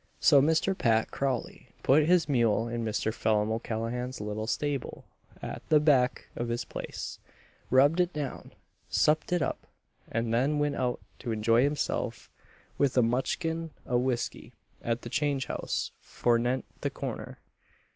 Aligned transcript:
So 0.19 0.41
Mr. 0.41 0.75
Pat 0.75 1.11
Crawley 1.11 1.69
put 1.83 2.07
his 2.07 2.27
mule 2.27 2.67
in 2.67 2.83
Mr. 2.83 3.13
Phelim 3.13 3.51
O'Callaghan's 3.51 4.19
little 4.19 4.47
stable 4.47 5.05
at 5.43 5.61
the 5.69 5.79
back 5.79 6.27
of 6.35 6.49
his 6.49 6.65
place 6.65 7.19
rubbed 7.69 7.99
it 7.99 8.11
down; 8.11 8.51
supped 8.89 9.31
it 9.31 9.43
up; 9.43 9.67
and 10.11 10.33
then 10.33 10.57
went 10.57 10.75
out 10.75 11.01
to 11.19 11.31
enjoy 11.31 11.61
himself 11.61 12.31
with 12.79 12.97
a 12.97 13.03
mutchkin 13.03 13.69
o' 13.85 13.95
whiskey 13.97 14.53
at 14.81 15.03
the 15.03 15.09
Change 15.09 15.45
house 15.45 15.91
fornent 15.99 16.65
the 16.81 16.89
corner. 16.89 17.37